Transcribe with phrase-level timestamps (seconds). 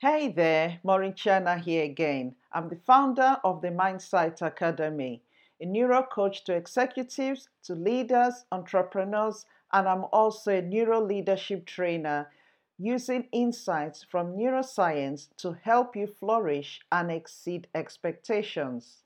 [0.00, 2.36] Hey there, Maureen Chana here again.
[2.52, 5.24] I'm the founder of the Mindsight Academy,
[5.60, 12.30] a neuro coach to executives, to leaders, entrepreneurs, and I'm also a neuro leadership trainer
[12.78, 19.02] using insights from neuroscience to help you flourish and exceed expectations.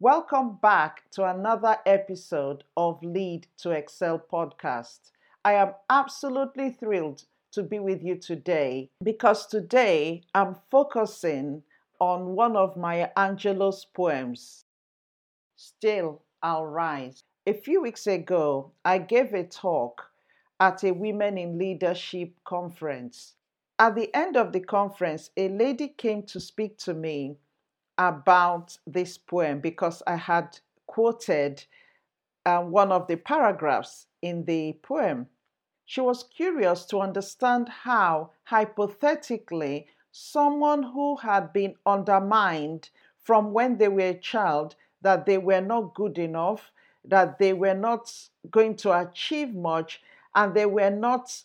[0.00, 5.12] Welcome back to another episode of Lead to Excel podcast.
[5.46, 11.62] I am absolutely thrilled to be with you today because today I'm focusing
[12.00, 14.64] on one of Maya Angelou's poems,
[15.56, 17.24] Still I'll Rise.
[17.46, 20.02] A few weeks ago, I gave a talk
[20.58, 23.34] at a Women in Leadership conference.
[23.78, 27.36] At the end of the conference, a lady came to speak to me
[27.98, 31.64] about this poem because I had quoted
[32.46, 35.26] uh, one of the paragraphs in the poem.
[35.90, 43.88] She was curious to understand how, hypothetically, someone who had been undermined from when they
[43.88, 46.70] were a child, that they were not good enough,
[47.04, 50.00] that they were not going to achieve much,
[50.36, 51.42] and they were not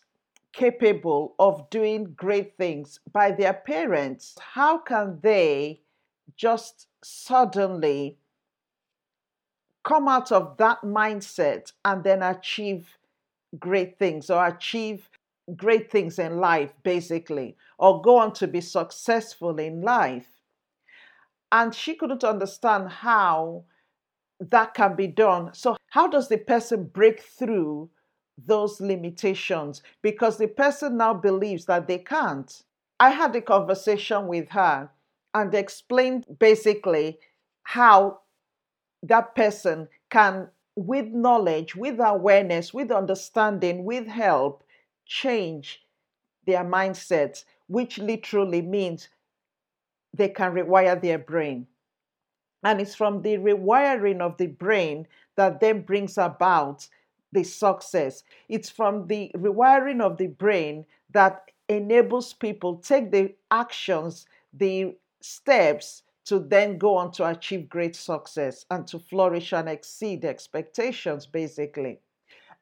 [0.53, 5.81] capable of doing great things by their parents, how can they
[6.37, 8.19] just suddenly
[9.81, 12.94] come out of that mindset and then achieve
[13.59, 15.09] great things or achieve
[15.56, 20.28] great things in life, basically, or go on to be successful in life.
[21.52, 23.64] And she couldn't understand how
[24.39, 25.53] that can be done.
[25.53, 27.89] So, how does the person break through
[28.38, 29.81] those limitations?
[30.02, 32.64] Because the person now believes that they can't.
[33.00, 34.89] I had a conversation with her
[35.33, 37.20] and explained basically
[37.64, 38.22] how
[39.03, 44.63] that person can with knowledge, with awareness, with understanding, with help,
[45.05, 45.83] change
[46.45, 49.09] their mindsets, which literally means
[50.13, 51.67] they can rewire their brain.
[52.63, 56.87] And it's from the rewiring of the brain that then brings about
[57.31, 58.23] the success.
[58.49, 66.03] It's from the rewiring of the brain that enables people take the actions, the steps
[66.25, 71.99] to then go on to achieve great success and to flourish and exceed expectations, basically.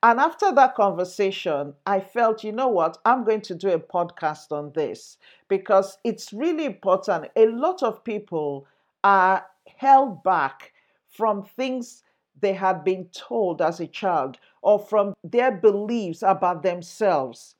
[0.03, 4.51] And after that conversation, I felt, you know what, I'm going to do a podcast
[4.51, 7.31] on this because it's really important.
[7.37, 8.67] A lot of people
[9.03, 9.45] are
[9.77, 10.73] held back
[11.07, 12.03] from things
[12.39, 17.55] they had been told as a child or from their beliefs about themselves.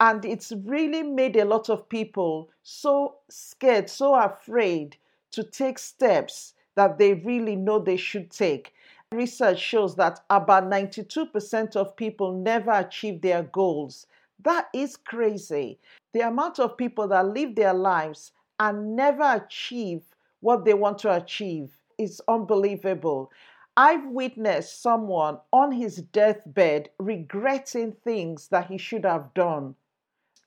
[0.00, 4.96] And it's really made a lot of people so scared, so afraid
[5.38, 8.74] to take steps that they really know they should take.
[9.12, 14.08] Research shows that about 92% of people never achieve their goals.
[14.42, 15.78] That is crazy.
[16.12, 20.02] The amount of people that live their lives and never achieve
[20.40, 23.30] what they want to achieve is unbelievable.
[23.76, 29.76] I've witnessed someone on his deathbed regretting things that he should have done.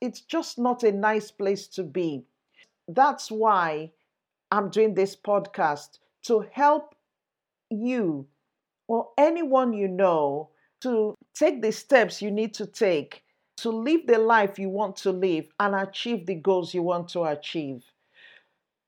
[0.02, 2.26] It's just not a nice place to be.
[2.90, 3.94] That's why
[4.52, 6.96] I'm doing this podcast to help
[7.70, 8.28] you
[8.88, 10.50] or anyone you know
[10.82, 13.24] to take the steps you need to take
[13.58, 17.24] to live the life you want to live and achieve the goals you want to
[17.26, 17.84] achieve.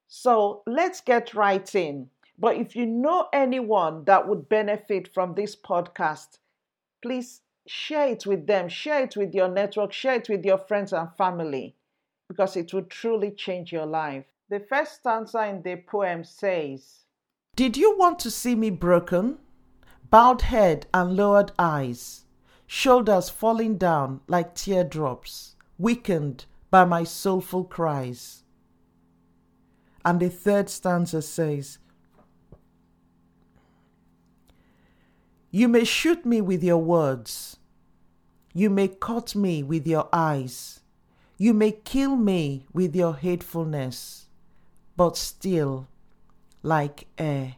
[0.07, 2.09] So let's get right in.
[2.39, 6.39] But if you know anyone that would benefit from this podcast,
[7.01, 10.93] please share it with them, share it with your network, share it with your friends
[10.93, 11.75] and family
[12.29, 14.32] because it will truly change your life.
[14.53, 17.05] The first stanza in the poem says
[17.55, 19.39] Did you want to see me broken?
[20.11, 22.25] Bowed head and lowered eyes,
[22.67, 28.43] shoulders falling down like teardrops, weakened by my soulful cries.
[30.05, 31.79] And the third stanza says,
[35.49, 37.57] You may shoot me with your words.
[38.53, 40.81] You may cut me with your eyes.
[41.39, 44.22] You may kill me with your hatefulness
[44.95, 45.87] but still,
[46.61, 47.55] like air,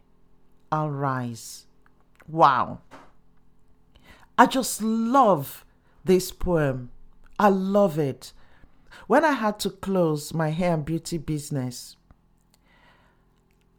[0.71, 1.65] I'll rise.
[2.27, 2.79] Wow.
[4.37, 5.65] I just love
[6.03, 6.91] this poem.
[7.39, 8.33] I love it.
[9.07, 11.97] When I had to close my hair and beauty business,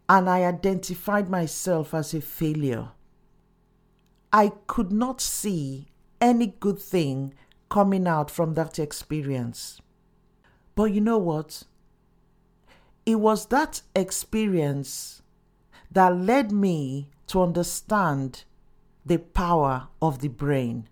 [0.09, 2.91] and I identified myself as a failure,
[4.33, 5.89] I could not see
[6.21, 7.35] any good thing
[7.69, 9.81] coming out from that experience.
[10.75, 11.65] But you know what?
[13.07, 15.23] It was that experience
[15.91, 18.45] that led me to understand
[19.07, 20.89] the power of the brain.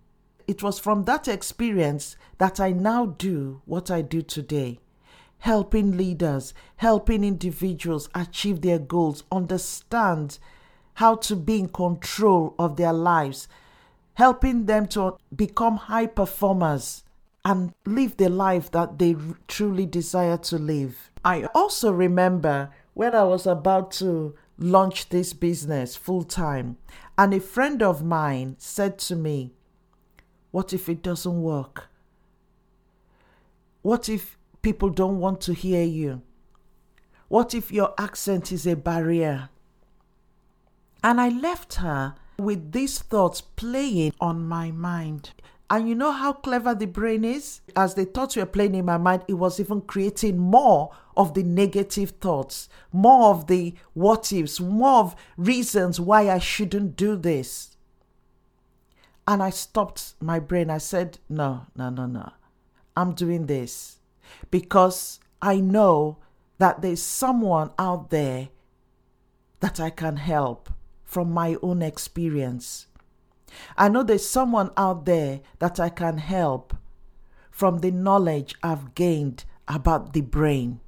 [0.47, 4.79] It was from that experience that I now do what I do today
[5.39, 10.39] helping leaders, helping individuals achieve their goals, understand
[10.95, 13.47] how to be in control of their lives,
[14.15, 17.03] helping them to become high performers
[17.43, 19.15] and live the life that they
[19.47, 21.11] truly desire to live.
[21.25, 26.77] I also remember when I was about to launch this business full time,
[27.17, 29.51] and a friend of mine said to me,
[30.51, 31.89] What if it doesn't work?
[33.81, 36.21] What if people don't want to hear you?
[37.27, 39.49] What if your accent is a barrier?
[41.03, 45.31] And I left her with these thoughts playing on my mind.
[45.69, 47.61] And you know how clever the brain is?
[47.75, 51.43] As the thoughts were playing in my mind, it was even creating more of the
[51.43, 57.77] negative thoughts, more of the what ifs, more of reasons why I shouldn't do this.
[59.27, 60.69] And I stopped my brain.
[60.69, 62.31] I said, no, no, no, no.
[62.95, 63.97] I'm doing this
[64.51, 66.17] because I know
[66.59, 68.49] that there's someone out there
[69.61, 70.69] that I can help
[71.03, 72.87] from my own experience.
[73.77, 76.75] I know there's someone out there that I can help
[77.51, 80.79] from the knowledge I've gained about the brain.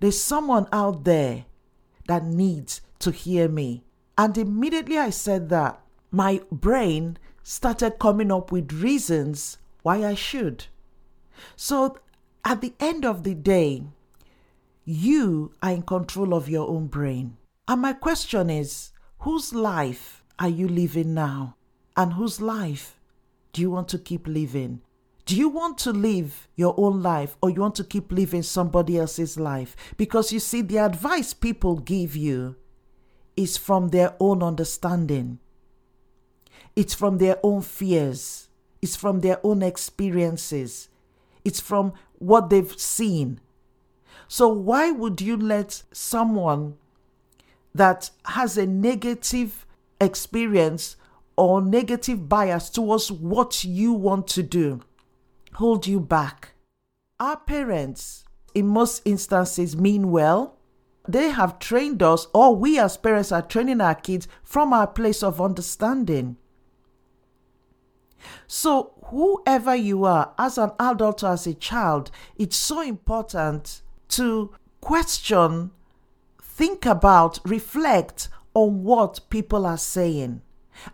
[0.00, 1.46] There's someone out there
[2.06, 3.84] that needs to hear me.
[4.18, 5.80] And immediately I said that,
[6.10, 10.66] my brain started coming up with reasons why I should.
[11.56, 11.98] So
[12.44, 13.84] at the end of the day,
[14.84, 17.36] you are in control of your own brain.
[17.66, 18.90] And my question is
[19.20, 21.56] whose life are you living now?
[21.96, 22.98] And whose life
[23.52, 24.80] do you want to keep living?
[25.24, 28.98] Do you want to live your own life or you want to keep living somebody
[28.98, 29.76] else's life?
[29.96, 32.56] Because you see, the advice people give you
[33.36, 35.38] is from their own understanding,
[36.74, 38.48] it's from their own fears,
[38.80, 40.88] it's from their own experiences,
[41.44, 43.40] it's from what they've seen.
[44.28, 46.76] So, why would you let someone
[47.74, 49.66] that has a negative
[50.02, 50.96] experience
[51.36, 54.82] or negative bias towards what you want to do
[55.54, 56.54] hold you back.
[57.20, 60.58] Our parents, in most instances, mean well.
[61.08, 65.22] They have trained us, or we as parents are training our kids from our place
[65.22, 66.36] of understanding.
[68.46, 74.52] So, whoever you are, as an adult or as a child, it's so important to
[74.80, 75.72] question,
[76.40, 80.42] think about, reflect on what people are saying.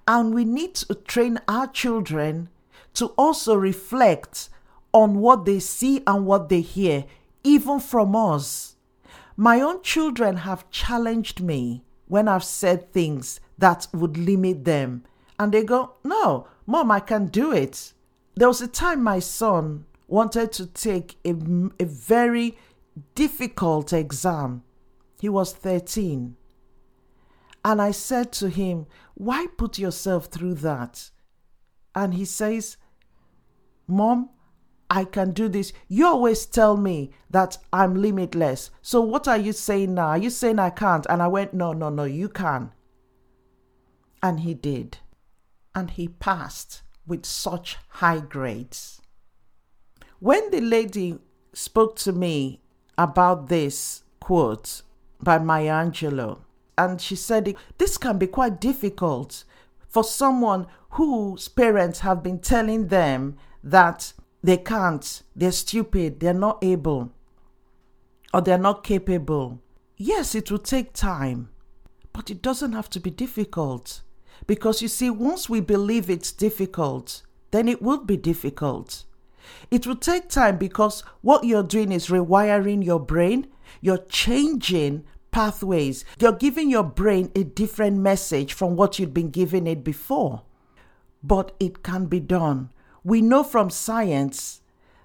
[0.06, 2.48] And we need to train our children
[2.94, 4.48] to also reflect
[4.92, 7.04] on what they see and what they hear,
[7.44, 8.76] even from us.
[9.36, 15.04] My own children have challenged me when I've said things that would limit them.
[15.38, 17.92] And they go, No, mom, I can do it.
[18.34, 21.30] There was a time my son wanted to take a,
[21.78, 22.58] a very
[23.14, 24.62] difficult exam.
[25.20, 26.36] He was 13.
[27.64, 31.10] And I said to him, Why put yourself through that?
[31.94, 32.76] And he says,
[33.86, 34.30] Mom,
[34.90, 35.72] I can do this.
[35.88, 38.70] You always tell me that I'm limitless.
[38.80, 40.08] So what are you saying now?
[40.08, 41.06] Are you saying I can't?
[41.10, 42.72] And I went, No, no, no, you can.
[44.22, 44.98] And he did.
[45.74, 49.00] And he passed with such high grades.
[50.20, 51.18] When the lady
[51.52, 52.60] spoke to me
[52.96, 54.82] about this quote
[55.20, 56.40] by Maya Angelou,
[56.78, 59.44] and she said this can be quite difficult
[59.88, 66.62] for someone whose parents have been telling them that they can't, they're stupid, they're not
[66.62, 67.12] able,
[68.32, 69.60] or they're not capable.
[69.96, 71.48] Yes, it will take time,
[72.12, 74.02] but it doesn't have to be difficult.
[74.46, 79.04] Because you see, once we believe it's difficult, then it will be difficult.
[79.70, 83.48] It will take time because what you're doing is rewiring your brain,
[83.80, 86.04] you're changing pathways.
[86.20, 90.42] You're giving your brain a different message from what you'd been giving it before.
[91.22, 92.70] But it can be done.
[93.04, 94.60] We know from science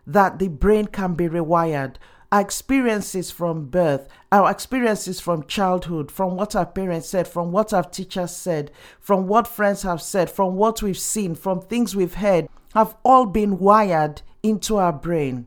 [0.05, 1.95] that the brain can be rewired.
[2.31, 7.73] Our experiences from birth, our experiences from childhood, from what our parents said, from what
[7.73, 12.15] our teachers said, from what friends have said, from what we've seen, from things we've
[12.15, 15.45] heard, have all been wired into our brain.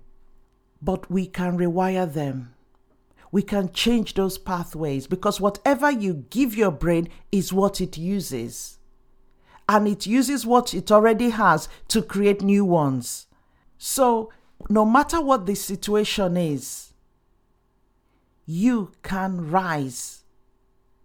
[0.81, 2.55] But we can rewire them
[3.37, 8.79] we can change those pathways because whatever you give your brain is what it uses.
[9.69, 13.27] And it uses what it already has to create new ones.
[13.77, 14.33] So,
[14.71, 16.95] no matter what the situation is,
[18.47, 20.25] you can rise.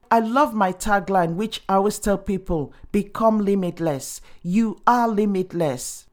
[0.10, 4.22] I love my tagline, which I always tell people become limitless.
[4.42, 6.06] You are limitless.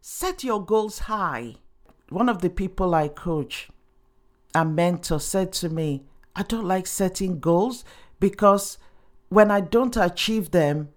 [0.00, 1.54] Set your goals high.
[2.08, 3.68] One of the people I coach,
[4.54, 6.04] a mentor said to me,
[6.36, 7.84] I don't like setting goals
[8.20, 8.78] because
[9.28, 10.90] when I don't achieve them,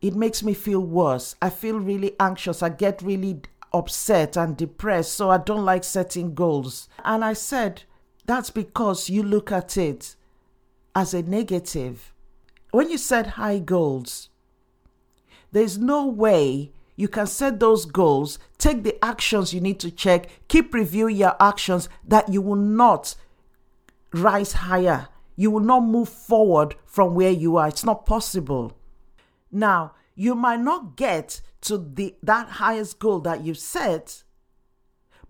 [0.00, 1.34] it makes me feel worse.
[1.42, 2.62] I feel really anxious.
[2.62, 3.42] I get really
[3.72, 5.12] upset and depressed.
[5.12, 6.88] So I don't like setting goals.
[7.04, 7.82] And I said,
[8.26, 10.14] that's because you look at it
[10.94, 12.12] as a negative.
[12.70, 14.28] When you set high goals,
[15.50, 20.28] there's no way you can set those goals, take the actions you need to check,
[20.48, 23.14] keep reviewing your actions that you will not
[24.12, 25.06] rise higher.
[25.36, 27.68] You will not move forward from where you are.
[27.68, 28.76] It's not possible.
[29.52, 34.24] Now, you might not get to the that highest goal that you set,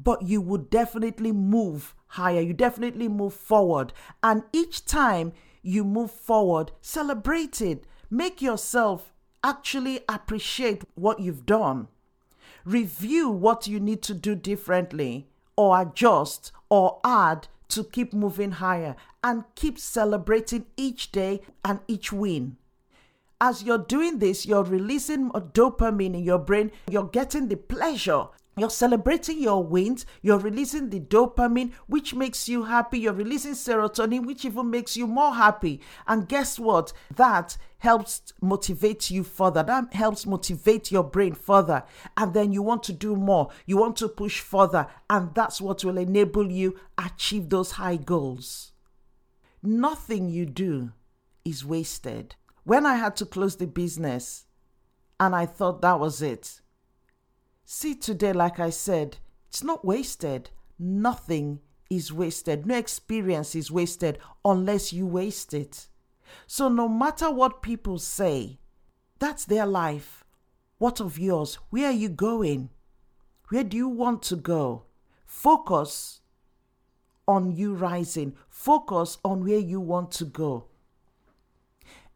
[0.03, 2.41] but you would definitely move higher.
[2.41, 3.93] You definitely move forward.
[4.23, 7.85] And each time you move forward, celebrate it.
[8.09, 11.89] Make yourself actually appreciate what you've done.
[12.65, 18.97] Review what you need to do differently or adjust or add to keep moving higher
[19.23, 22.57] and keep celebrating each day and each win.
[23.41, 28.27] As you're doing this, you're releasing dopamine in your brain, you're getting the pleasure
[28.59, 30.07] you're celebrating your wins.
[30.23, 33.01] You're releasing the dopamine, which makes you happy.
[33.01, 35.81] You're releasing serotonin, which even makes you more happy.
[36.07, 36.93] And guess what?
[37.15, 39.63] That helps motivate you further.
[39.63, 41.85] That helps motivate your brain further.
[42.17, 43.51] And then you want to do more.
[43.67, 44.87] You want to push further.
[45.09, 48.73] And that's what will enable you achieve those high goals.
[49.63, 50.93] Nothing you do
[51.45, 52.37] is wasted.
[52.65, 54.47] When I had to close the business
[55.19, 56.61] and I thought that was it,
[57.71, 60.49] See today, like I said, it's not wasted.
[60.79, 61.61] Nothing
[61.91, 62.65] is wasted.
[62.65, 65.87] No experience is wasted unless you waste it.
[66.47, 68.59] So, no matter what people say,
[69.19, 70.25] that's their life.
[70.79, 71.57] What of yours?
[71.69, 72.71] Where are you going?
[73.51, 74.85] Where do you want to go?
[75.27, 76.21] Focus
[77.29, 80.69] on you rising, focus on where you want to go.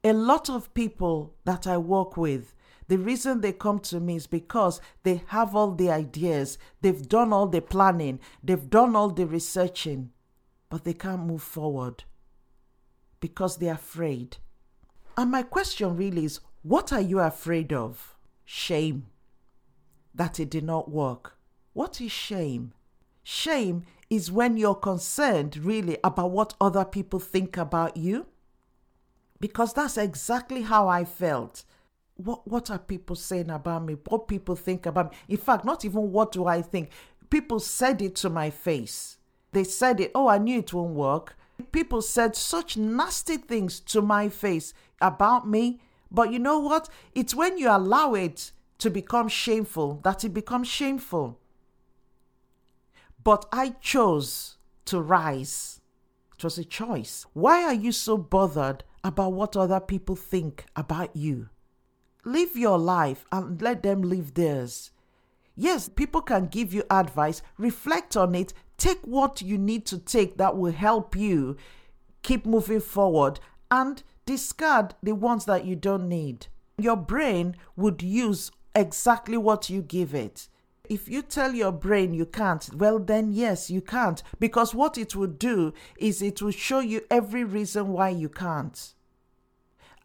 [0.03, 2.55] A lot of people that I work with,
[2.93, 7.33] the reason they come to me is because they have all the ideas, they've done
[7.33, 10.11] all the planning, they've done all the researching,
[10.69, 12.05] but they can't move forward
[13.19, 14.37] because they're afraid.
[15.17, 18.15] And my question really is what are you afraid of?
[18.45, 19.07] Shame
[20.15, 21.39] that it did not work.
[21.73, 22.75] What is shame?
[23.23, 28.27] Shame is when you're concerned really about what other people think about you.
[29.41, 31.65] Because that's exactly how I felt
[32.17, 33.97] what what are people saying about me?
[34.09, 35.19] What people think about me?
[35.29, 36.91] In fact, not even what do I think.
[37.31, 39.17] People said it to my face.
[39.53, 41.37] They said it, oh, I knew it won't work.
[41.73, 45.81] People said such nasty things to my face about me.
[46.11, 46.89] But you know what?
[47.15, 51.39] It's when you allow it to become shameful that it becomes shameful.
[53.23, 55.81] But I chose to rise.
[56.37, 57.25] It was a choice.
[57.33, 61.49] Why are you so bothered about what other people think about you?
[62.25, 64.91] Live your life and let them live theirs.
[65.57, 70.39] Yes, people can give you advice, reflect on it, take what you need to take
[70.39, 71.57] that will help you
[72.23, 76.47] keep moving forward, and discard the ones that you don't need.
[76.79, 80.49] Your brain would use exactly what you give it.
[80.89, 84.23] If you tell your brain you can't, well, then yes, you can't.
[84.39, 88.95] Because what it will do is it will show you every reason why you can't.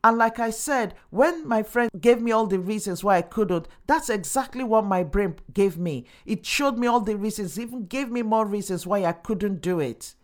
[0.07, 3.67] And like I said, when my friend gave me all the reasons why I couldn't,
[3.87, 6.05] that's exactly what my brain gave me.
[6.25, 9.81] It showed me all the reasons, even gave me more reasons why I couldn't do
[9.81, 10.15] it.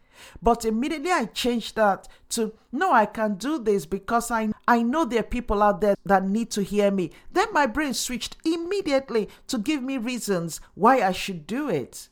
[0.42, 5.04] But immediately I changed that to no, I can do this because I, I know
[5.04, 7.12] there are people out there that need to hear me.
[7.34, 12.08] Then my brain switched immediately to give me reasons why I should do it.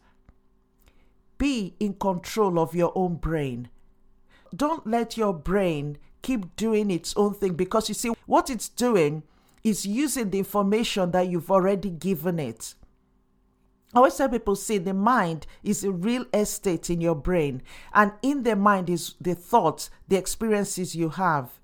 [1.38, 3.70] Be in control of your own brain.
[4.54, 9.24] Don't let your brain keep doing its own thing because you see, what it's doing
[9.64, 12.74] is using the information that you've already given it.
[13.94, 17.62] I always tell people, see, the mind is a real estate in your brain,
[17.94, 21.60] and in the mind is the thoughts, the experiences you have.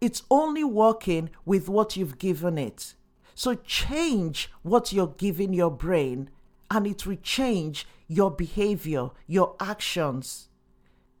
[0.00, 2.94] It's only working with what you've given it.
[3.34, 6.30] So change what you're giving your brain,
[6.70, 10.48] and it will change your behavior, your actions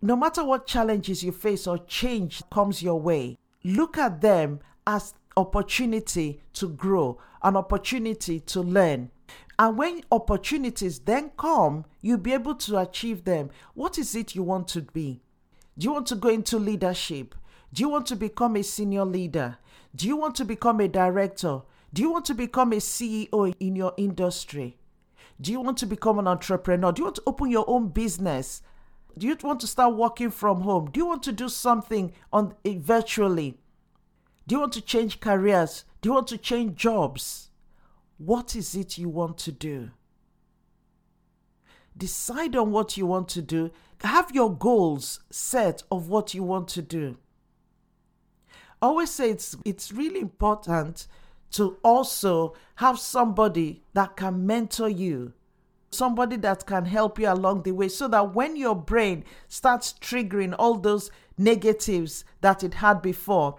[0.02, 5.14] no matter what challenges you face or change comes your way, look at them as
[5.36, 9.10] opportunity to grow, an opportunity to learn.
[9.58, 13.50] And when opportunities then come, you'll be able to achieve them.
[13.74, 15.22] What is it you want to be?
[15.78, 17.36] Do you want to go into leadership?
[17.72, 19.58] Do you want to become a senior leader?
[19.94, 21.62] Do you want to become a director?
[21.94, 24.78] Do you want to become a CEO in your industry?
[25.40, 26.92] Do you want to become an entrepreneur?
[26.92, 28.62] Do you want to open your own business?
[29.18, 30.90] Do you want to start working from home?
[30.90, 33.58] Do you want to do something on eh, virtually?
[34.46, 35.84] Do you want to change careers?
[36.00, 37.50] Do you want to change jobs?
[38.18, 39.90] What is it you want to do?
[41.96, 43.70] Decide on what you want to do.
[44.00, 47.18] Have your goals set of what you want to do.
[48.80, 51.06] I always say it's it's really important
[51.52, 55.34] to also have somebody that can mentor you,
[55.92, 60.54] somebody that can help you along the way so that when your brain starts triggering
[60.58, 63.56] all those negatives that it had before,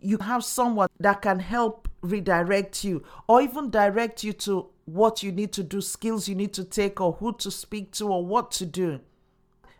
[0.00, 5.30] you have someone that can help redirect you or even direct you to what you
[5.30, 8.50] need to do, skills you need to take, or who to speak to, or what
[8.50, 9.00] to do.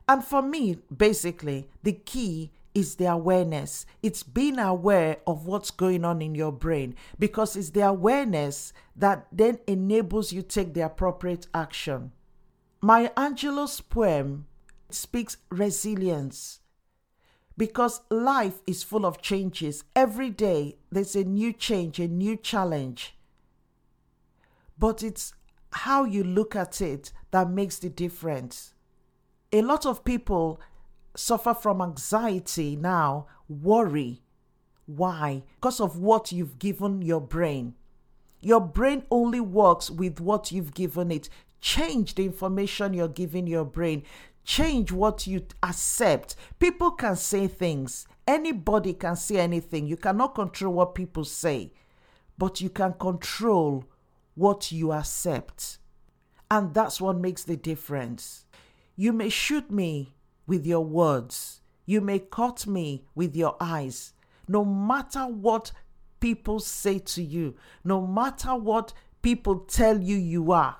[0.09, 3.87] And for me, basically, the key is the awareness.
[4.03, 9.27] It's being aware of what's going on in your brain because it's the awareness that
[9.33, 12.12] then enables you take the appropriate action.
[12.81, 14.47] Maya Angelou's poem
[14.89, 16.61] speaks resilience
[17.57, 19.85] because life is full of changes.
[19.95, 23.15] Every day there's a new change, a new challenge.
[24.79, 25.35] But it's
[25.73, 28.73] how you look at it that makes the difference.
[29.53, 30.61] A lot of people
[31.17, 34.23] suffer from anxiety now, worry.
[34.87, 35.45] Why?
[35.57, 37.75] Because of what you've given your brain.
[38.40, 41.29] Your brain only works with what you've given it.
[41.61, 44.02] Change the information you're giving your brain.
[44.45, 46.35] Change what you accept.
[46.59, 48.07] People can say things.
[48.26, 49.87] Anybody can say anything.
[49.87, 51.73] You cannot control what people say,
[52.38, 53.85] but you can control
[54.35, 55.79] what you accept.
[56.50, 58.47] And that's what makes the difference.
[58.97, 60.14] You may shoot me
[60.50, 61.61] with your words.
[61.87, 64.14] You may cut me with your eyes.
[64.49, 65.71] No matter what
[66.19, 67.54] people say to you,
[67.85, 68.92] no matter what
[69.23, 70.78] people tell you you are,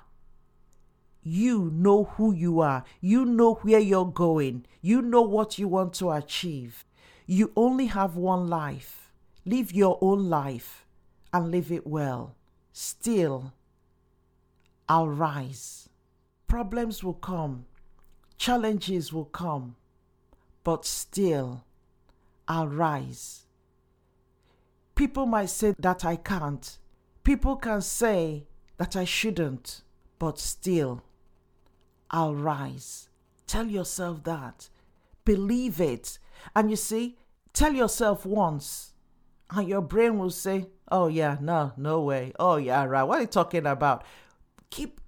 [1.23, 2.83] you know who you are.
[2.99, 4.65] You know where you're going.
[4.81, 6.83] You know what you want to achieve.
[7.25, 9.13] You only have one life.
[9.45, 10.85] Live your own life
[11.31, 12.35] and live it well.
[12.73, 13.53] Still,
[14.89, 15.87] I'll rise.
[16.47, 17.67] Problems will come.
[18.41, 19.75] Challenges will come,
[20.63, 21.63] but still,
[22.47, 23.45] I'll rise.
[24.95, 26.79] People might say that I can't.
[27.23, 29.83] People can say that I shouldn't,
[30.17, 31.03] but still,
[32.09, 33.09] I'll rise.
[33.45, 34.69] Tell yourself that.
[35.23, 36.17] Believe it.
[36.55, 37.19] And you see,
[37.53, 38.95] tell yourself once,
[39.51, 42.33] and your brain will say, Oh, yeah, no, no way.
[42.39, 43.03] Oh, yeah, right.
[43.03, 44.03] What are you talking about?
[44.71, 44.99] Keep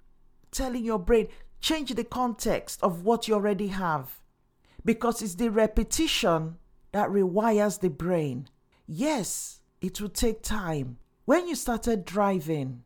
[0.52, 1.26] telling your brain,
[1.64, 4.20] change the context of what you already have
[4.84, 6.56] because it's the repetition
[6.92, 8.46] that rewires the brain.
[8.86, 10.98] Yes, it will take time.
[11.24, 12.82] When you started driving,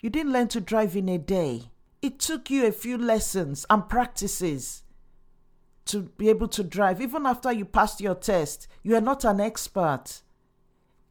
[0.00, 1.70] you didn't learn to drive in a day.
[2.02, 4.82] It took you a few lessons and practices
[5.86, 7.00] to be able to drive.
[7.00, 10.20] Even after you passed your test, you are not an expert.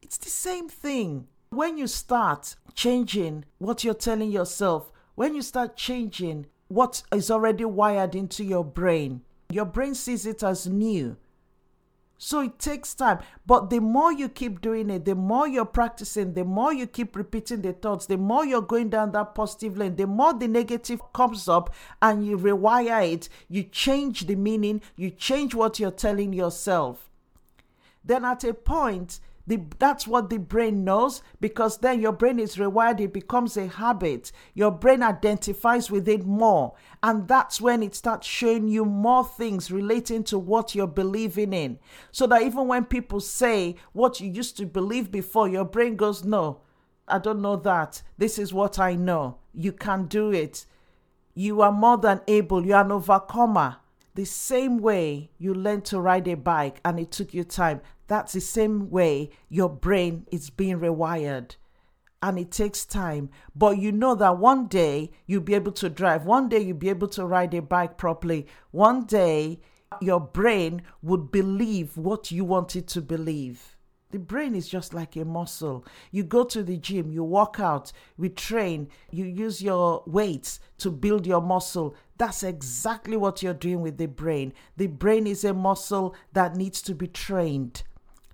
[0.00, 1.26] It's the same thing.
[1.50, 7.64] When you start changing what you're telling yourself, when you start changing what is already
[7.64, 11.16] wired into your brain, your brain sees it as new.
[12.18, 13.18] So it takes time.
[13.46, 17.14] But the more you keep doing it, the more you're practicing, the more you keep
[17.14, 21.00] repeating the thoughts, the more you're going down that positive lane, the more the negative
[21.12, 26.32] comes up and you rewire it, you change the meaning, you change what you're telling
[26.32, 27.10] yourself.
[28.04, 32.56] Then at a point, the, that's what the brain knows because then your brain is
[32.56, 34.32] rewired, it becomes a habit.
[34.54, 36.74] Your brain identifies with it more.
[37.02, 41.78] And that's when it starts showing you more things relating to what you're believing in.
[42.10, 46.24] So that even when people say what you used to believe before, your brain goes,
[46.24, 46.60] No,
[47.06, 48.02] I don't know that.
[48.18, 49.38] This is what I know.
[49.54, 50.66] You can do it.
[51.34, 52.66] You are more than able.
[52.66, 53.76] You are an overcomer.
[54.16, 58.32] The same way you learned to ride a bike and it took you time, that's
[58.32, 61.56] the same way your brain is being rewired.
[62.22, 63.30] And it takes time.
[63.54, 66.24] But you know that one day you'll be able to drive.
[66.24, 68.46] One day you'll be able to ride a bike properly.
[68.70, 69.60] One day
[70.00, 73.76] your brain would believe what you want it to believe.
[74.10, 75.84] The brain is just like a muscle.
[76.12, 80.90] You go to the gym, you work out, we train, you use your weights to
[80.90, 81.94] build your muscle.
[82.16, 84.52] That's exactly what you're doing with the brain.
[84.76, 87.82] The brain is a muscle that needs to be trained.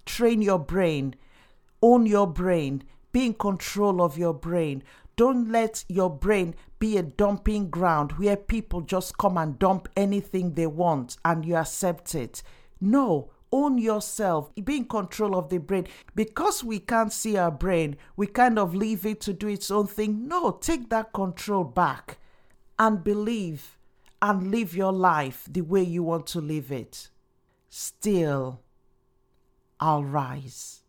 [0.07, 1.15] Train your brain,
[1.81, 4.83] own your brain, be in control of your brain.
[5.17, 10.55] Don't let your brain be a dumping ground where people just come and dump anything
[10.55, 12.43] they want and you accept it.
[12.81, 15.87] No, own yourself, be in control of the brain.
[16.15, 19.87] Because we can't see our brain, we kind of leave it to do its own
[19.87, 20.27] thing.
[20.27, 22.19] No, take that control back
[22.79, 23.77] and believe
[24.23, 27.11] and live your life the way you want to live it,
[27.69, 28.61] still
[29.83, 30.85] I'll rise.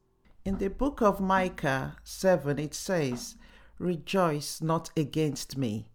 [0.46, 3.36] In the book of Micah 7, it says,
[3.80, 5.88] Rejoice not against me,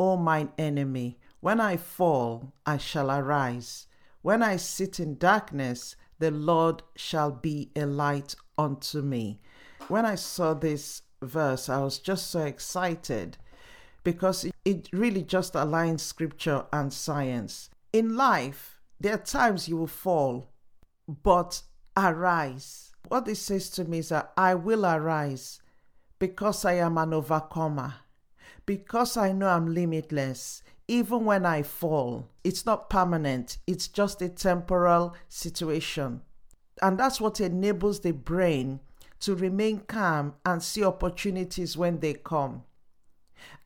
[0.00, 1.20] O mine enemy.
[1.38, 3.86] When I fall, I shall arise.
[4.22, 9.38] When I sit in darkness, the Lord shall be a light unto me.
[9.86, 13.38] When I saw this verse, I was just so excited
[14.02, 17.70] because it really just aligns scripture and science.
[17.92, 20.50] In life, there are times you will fall,
[21.06, 21.62] but
[22.08, 22.92] arise.
[23.08, 25.60] What this says to me is that I will arise
[26.18, 27.94] because I am an overcomer,
[28.66, 30.62] because I know I'm limitless.
[30.86, 36.20] Even when I fall, it's not permanent, it's just a temporal situation.
[36.82, 38.80] And that's what enables the brain
[39.20, 42.64] to remain calm and see opportunities when they come.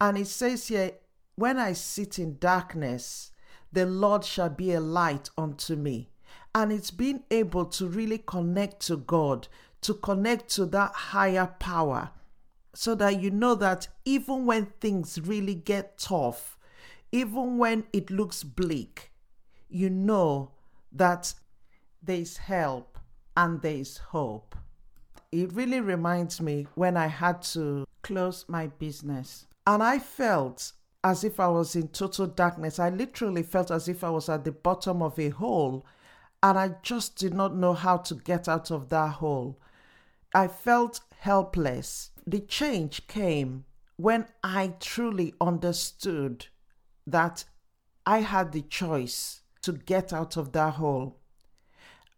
[0.01, 0.93] And it says here,
[1.37, 3.33] when I sit in darkness,
[3.73, 6.11] the Lord shall be a light unto me.
[6.55, 9.49] And it's being able to really connect to God,
[9.81, 12.11] to connect to that higher power,
[12.75, 16.57] so that you know that even when things really get tough,
[17.13, 19.11] even when it looks bleak,
[19.69, 20.53] you know
[20.93, 21.35] that
[22.03, 22.99] there is help
[23.37, 24.55] and there is hope.
[25.33, 29.47] It really reminds me when I had to close my business.
[29.67, 32.79] And I felt as if I was in total darkness.
[32.79, 35.85] I literally felt as if I was at the bottom of a hole
[36.45, 39.59] and I just did not know how to get out of that hole.
[40.35, 42.11] I felt helpless.
[42.27, 43.65] The change came
[43.97, 46.49] when I truly understood
[47.07, 47.47] that
[48.05, 51.17] I had the choice to get out of that hole.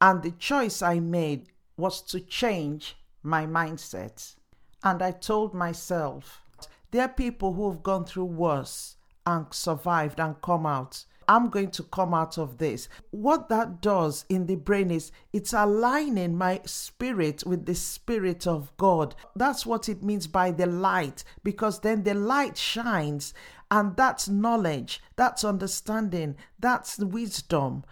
[0.00, 4.34] And the choice I made was to change my mindset.
[4.82, 6.42] And I told myself,
[6.90, 11.04] there are people who have gone through worse and survived and come out.
[11.28, 12.88] I'm going to come out of this.
[13.10, 18.76] What that does in the brain is it's aligning my spirit with the spirit of
[18.76, 19.14] God.
[19.34, 23.34] That's what it means by the light, because then the light shines,
[23.70, 27.84] and that's knowledge, that's understanding, that's wisdom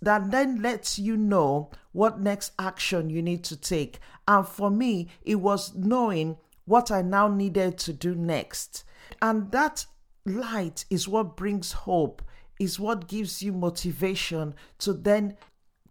[0.00, 3.98] that then lets you know what next action you need to take.
[4.26, 8.84] And for me, it was knowing what I now needed to do next.
[9.20, 9.86] And that
[10.24, 12.22] light is what brings hope,
[12.58, 15.36] is what gives you motivation to then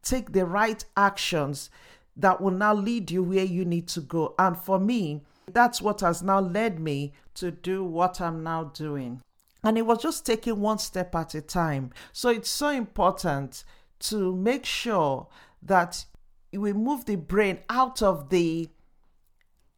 [0.01, 1.69] take the right actions
[2.15, 4.33] that will now lead you where you need to go.
[4.39, 9.21] And for me, that's what has now led me to do what I'm now doing.
[9.63, 11.91] And it was just taking one step at a time.
[12.13, 13.63] So it's so important
[13.99, 15.27] to make sure
[15.61, 16.05] that
[16.51, 18.69] we move the brain out of the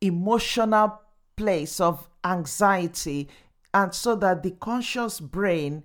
[0.02, 1.02] emotional
[1.36, 3.30] place of anxiety
[3.74, 5.84] and so that the conscious brain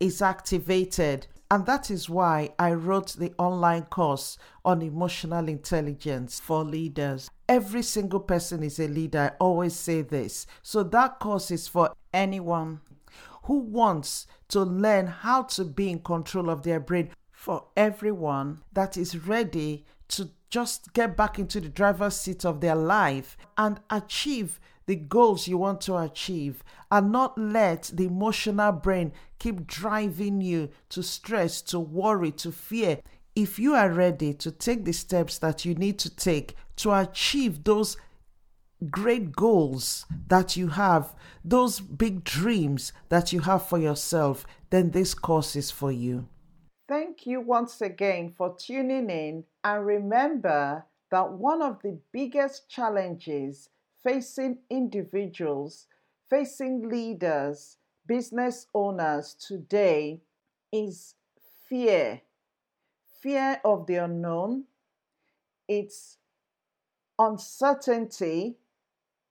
[0.00, 1.26] is activated.
[1.50, 7.30] And that is why I wrote the online course on emotional intelligence for leaders.
[7.48, 9.32] Every single person is a leader.
[9.32, 10.46] I always say this.
[10.62, 12.80] So that course is for anyone
[13.44, 18.98] who wants to learn how to be in control of their brain, for everyone that
[18.98, 24.60] is ready to just get back into the driver's seat of their life and achieve
[24.88, 30.70] the goals you want to achieve and not let the emotional brain keep driving you
[30.88, 32.98] to stress, to worry, to fear.
[33.36, 37.64] If you are ready to take the steps that you need to take to achieve
[37.64, 37.98] those
[38.90, 45.12] great goals that you have, those big dreams that you have for yourself, then this
[45.12, 46.26] course is for you.
[46.88, 49.44] Thank you once again for tuning in.
[49.62, 53.68] And remember that one of the biggest challenges
[54.02, 55.86] facing individuals,
[56.28, 60.20] facing leaders, business owners today
[60.72, 61.14] is
[61.68, 62.22] fear.
[63.20, 64.64] Fear of the unknown.
[65.68, 66.18] It's
[67.18, 68.56] uncertainty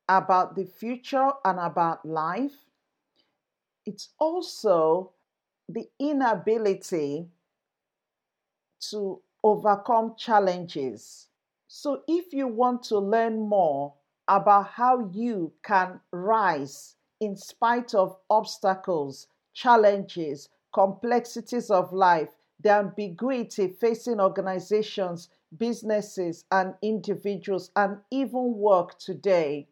[0.10, 2.66] about the future and about life.
[3.88, 5.14] It's also
[5.68, 7.32] the inability
[8.80, 11.28] to overcome challenges.
[11.68, 13.94] So, if you want to learn more
[14.28, 23.68] about how you can rise in spite of obstacles, challenges, complexities of life, the ambiguity
[23.68, 29.68] facing organizations, businesses, and individuals, and even work today,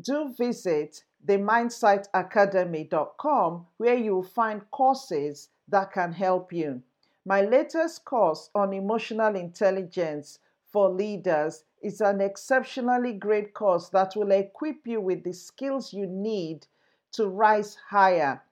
[0.00, 6.82] do visit themindsightacademy.com where you will find courses that can help you.
[7.24, 14.30] My latest course on emotional intelligence for leaders is an exceptionally great course that will
[14.32, 16.66] equip you with the skills you need
[17.12, 18.42] to rise higher.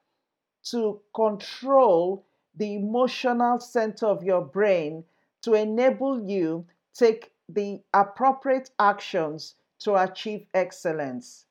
[0.63, 5.05] to control the emotional center of your brain
[5.43, 11.47] to enable you take the appropriate actions to achieve excellence.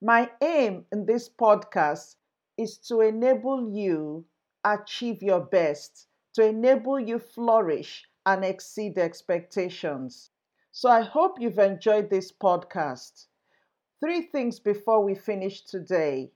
[0.00, 2.14] My aim in this podcast
[2.56, 4.24] is to enable you
[4.64, 10.30] achieve your best, to enable you flourish and exceed expectations.
[10.72, 13.26] So I hope you've enjoyed this podcast.
[14.00, 16.32] Three things before we finish today.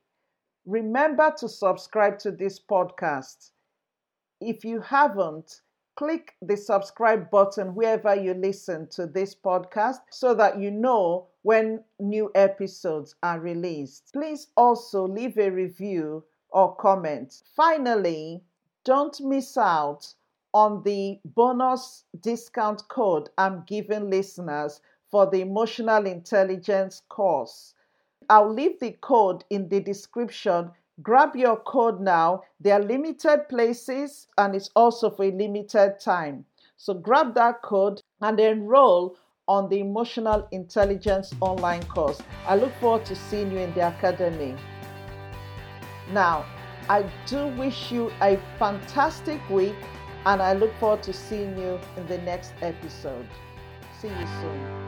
[0.64, 3.50] Remember to subscribe to this podcast.
[4.40, 5.62] If you haven't,
[5.96, 11.82] click the subscribe button wherever you listen to this podcast so that you know when
[11.98, 14.12] new episodes are released.
[14.12, 17.42] Please also leave a review or comment.
[17.56, 18.44] Finally,
[18.84, 20.14] don't miss out
[20.58, 27.74] on the bonus discount code I'm giving listeners for the emotional intelligence course.
[28.28, 32.42] I'll leave the code in the description Grab your code now.
[32.58, 36.44] There are limited places and it's also for a limited time.
[36.76, 39.16] So grab that code and enroll
[39.46, 42.20] on the Emotional Intelligence online course.
[42.48, 44.56] I look forward to seeing you in the academy.
[46.10, 46.44] Now,
[46.88, 49.76] I do wish you a fantastic week
[50.28, 53.26] and I look forward to seeing you in the next episode.
[54.00, 54.87] See you soon.